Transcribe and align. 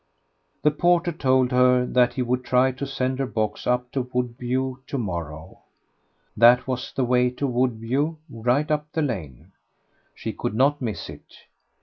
The 0.63 0.71
porter 0.71 1.11
told 1.11 1.51
her 1.51 1.85
that 1.85 2.13
he 2.15 2.23
would 2.23 2.43
try 2.43 2.71
to 2.71 2.87
send 2.87 3.19
her 3.19 3.27
box 3.27 3.67
up 3.67 3.91
to 3.91 4.01
Woodview 4.11 4.77
to 4.87 4.97
morrow.... 4.97 5.59
That 6.35 6.65
was 6.65 6.91
the 6.91 7.05
way 7.05 7.29
to 7.29 7.45
Woodview, 7.45 8.15
right 8.27 8.71
up 8.71 8.91
the 8.93 9.03
lane. 9.03 9.51
She 10.15 10.33
could 10.33 10.55
not 10.55 10.81
miss 10.81 11.07
it. 11.07 11.45